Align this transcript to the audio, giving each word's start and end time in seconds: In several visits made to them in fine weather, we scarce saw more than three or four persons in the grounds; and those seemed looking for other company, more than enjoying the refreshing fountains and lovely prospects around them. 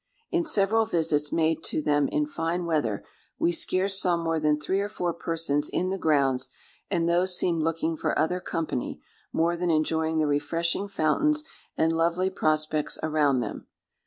In 0.31 0.45
several 0.45 0.87
visits 0.87 1.31
made 1.31 1.63
to 1.65 1.79
them 1.79 2.07
in 2.07 2.25
fine 2.25 2.65
weather, 2.65 3.05
we 3.37 3.51
scarce 3.51 4.01
saw 4.01 4.17
more 4.17 4.39
than 4.39 4.59
three 4.59 4.79
or 4.81 4.89
four 4.89 5.13
persons 5.13 5.69
in 5.69 5.91
the 5.91 5.97
grounds; 5.99 6.49
and 6.89 7.07
those 7.07 7.37
seemed 7.37 7.61
looking 7.61 7.95
for 7.95 8.17
other 8.17 8.39
company, 8.39 8.99
more 9.31 9.55
than 9.55 9.69
enjoying 9.69 10.17
the 10.17 10.25
refreshing 10.25 10.87
fountains 10.87 11.43
and 11.77 11.91
lovely 11.93 12.31
prospects 12.31 12.97
around 13.03 13.41
them. 13.41 13.67